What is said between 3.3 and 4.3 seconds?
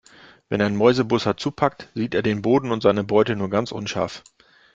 nur ganz unscharf.